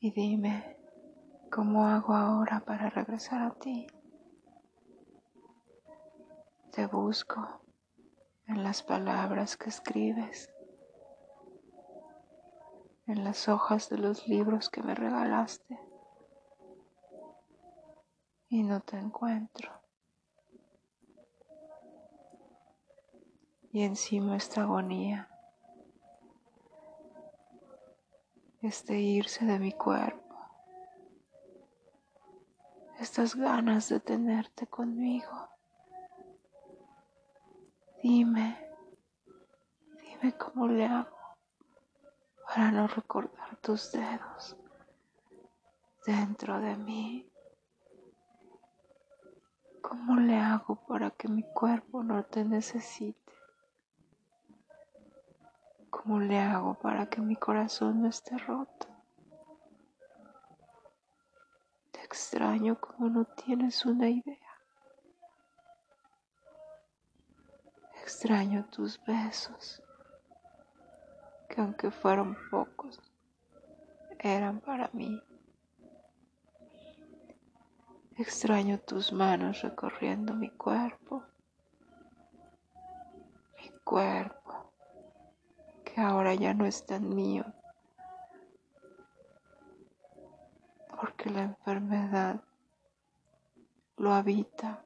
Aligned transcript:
Y 0.00 0.12
dime, 0.12 0.76
¿cómo 1.50 1.84
hago 1.84 2.14
ahora 2.14 2.60
para 2.60 2.88
regresar 2.88 3.42
a 3.42 3.50
ti? 3.50 3.88
Te 6.70 6.86
busco 6.86 7.60
en 8.46 8.62
las 8.62 8.84
palabras 8.84 9.56
que 9.56 9.70
escribes, 9.70 10.54
en 13.08 13.24
las 13.24 13.48
hojas 13.48 13.88
de 13.88 13.98
los 13.98 14.28
libros 14.28 14.70
que 14.70 14.84
me 14.84 14.94
regalaste 14.94 15.80
y 18.48 18.62
no 18.62 18.80
te 18.80 18.98
encuentro. 18.98 19.72
Y 23.72 23.82
encima 23.82 24.36
esta 24.36 24.62
agonía, 24.62 25.28
este 28.62 28.98
irse 28.98 29.44
de 29.44 29.58
mi 29.58 29.72
cuerpo, 29.72 30.36
estas 32.98 33.36
ganas 33.36 33.88
de 33.88 34.00
tenerte 34.00 34.66
conmigo. 34.66 35.48
Dime, 38.02 38.58
dime 40.00 40.36
cómo 40.36 40.66
le 40.66 40.86
hago 40.86 41.16
para 42.46 42.70
no 42.72 42.88
recordar 42.88 43.56
tus 43.56 43.92
dedos 43.92 44.56
dentro 46.06 46.58
de 46.60 46.76
mí. 46.76 47.30
¿Cómo 49.82 50.16
le 50.16 50.36
hago 50.36 50.76
para 50.86 51.10
que 51.10 51.28
mi 51.28 51.42
cuerpo 51.42 52.02
no 52.02 52.24
te 52.24 52.44
necesite? 52.44 53.37
¿Cómo 56.08 56.20
le 56.20 56.38
hago 56.38 56.72
para 56.72 57.04
que 57.04 57.20
mi 57.20 57.36
corazón 57.36 58.00
no 58.00 58.08
esté 58.08 58.38
roto? 58.38 58.86
Te 61.92 62.00
extraño 62.02 62.80
como 62.80 63.10
no 63.10 63.26
tienes 63.26 63.84
una 63.84 64.08
idea. 64.08 64.54
Extraño 68.02 68.64
tus 68.70 68.98
besos, 69.04 69.82
que 71.50 71.60
aunque 71.60 71.90
fueron 71.90 72.38
pocos, 72.50 72.98
eran 74.18 74.60
para 74.60 74.88
mí. 74.94 75.22
Extraño 78.16 78.78
tus 78.78 79.12
manos 79.12 79.60
recorriendo 79.60 80.32
mi 80.32 80.48
cuerpo, 80.48 81.22
mi 83.60 83.68
cuerpo, 83.84 84.57
que 85.98 86.04
ahora 86.04 86.32
ya 86.32 86.54
no 86.54 86.64
es 86.64 86.86
tan 86.86 87.12
mío, 87.12 87.44
porque 91.00 91.28
la 91.28 91.42
enfermedad 91.42 92.40
lo 93.96 94.12
habita, 94.12 94.84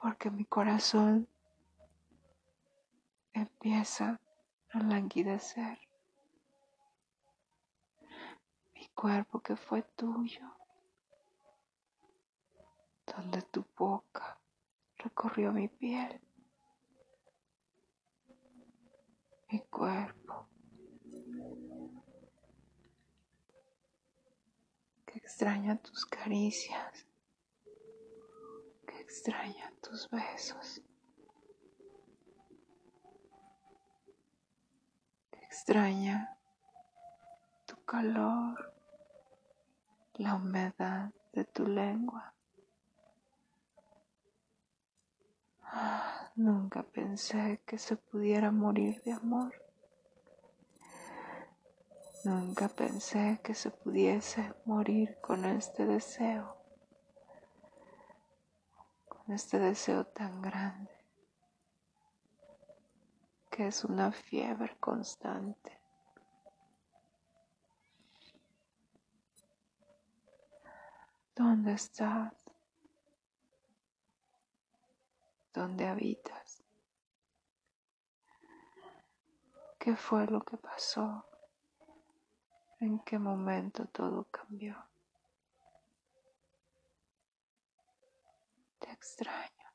porque 0.00 0.30
mi 0.30 0.44
corazón 0.44 1.26
empieza 3.32 4.20
a 4.72 4.78
languidecer. 4.78 5.76
Cuerpo 8.94 9.40
que 9.40 9.56
fue 9.56 9.82
tuyo, 9.96 10.46
donde 13.06 13.42
tu 13.42 13.64
boca 13.76 14.38
recorrió 14.98 15.52
mi 15.52 15.68
piel, 15.68 16.20
mi 19.50 19.58
cuerpo, 19.80 20.46
que 25.06 25.18
extraña 25.18 25.78
tus 25.78 26.04
caricias, 26.04 27.06
que 28.86 29.00
extraña 29.00 29.72
tus 29.80 30.10
besos. 30.10 30.82
que 35.30 35.40
extraña 35.46 36.36
tu 37.64 37.82
calor, 37.86 38.74
la 40.16 40.34
humedad 40.34 41.10
de 41.32 41.44
tu 41.46 41.66
lengua. 41.66 42.34
nunca 46.34 46.82
pensé 46.82 47.62
que 47.64 47.78
se 47.78 47.96
pudiera 47.96 48.50
morir 48.50 49.00
de 49.04 49.12
amor. 49.12 49.69
Nunca 52.22 52.68
pensé 52.68 53.40
que 53.42 53.54
se 53.54 53.70
pudiese 53.70 54.52
morir 54.66 55.18
con 55.22 55.42
este 55.46 55.86
deseo, 55.86 56.54
con 59.08 59.32
este 59.32 59.58
deseo 59.58 60.04
tan 60.04 60.42
grande, 60.42 60.92
que 63.50 63.68
es 63.68 63.84
una 63.84 64.12
fiebre 64.12 64.76
constante. 64.78 65.80
¿Dónde 71.34 71.72
estás? 71.72 72.34
¿Dónde 75.54 75.86
habitas? 75.86 76.62
¿Qué 79.78 79.96
fue 79.96 80.26
lo 80.26 80.42
que 80.42 80.58
pasó? 80.58 81.29
¿En 82.80 82.98
qué 83.00 83.18
momento 83.18 83.84
todo 83.86 84.24
cambió? 84.30 84.74
Te 88.78 88.90
extraño. 88.90 89.68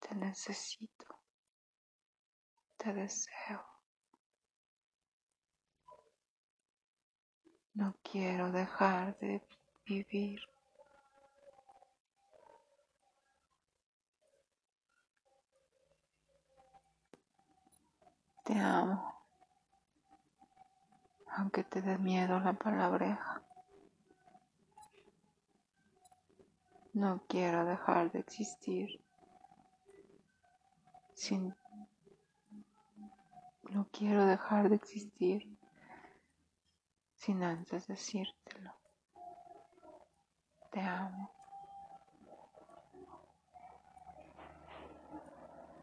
Te 0.00 0.14
necesito. 0.16 1.20
Te 2.76 2.92
deseo. 2.92 3.64
No 7.74 7.94
quiero 8.02 8.50
dejar 8.50 9.16
de 9.18 9.40
vivir. 9.84 10.40
Te 18.44 18.54
amo, 18.58 19.15
aunque 21.36 21.64
te 21.64 21.82
dé 21.82 21.98
miedo 21.98 22.40
la 22.40 22.54
palabreja. 22.54 23.42
No 26.94 27.22
quiero 27.28 27.66
dejar 27.66 28.10
de 28.10 28.20
existir 28.20 29.04
sin... 31.14 31.54
No 33.68 33.86
quiero 33.92 34.24
dejar 34.24 34.70
de 34.70 34.76
existir 34.76 35.46
sin 37.16 37.42
antes 37.42 37.86
decírtelo. 37.86 38.72
Te 40.70 40.80
amo. 40.80 41.35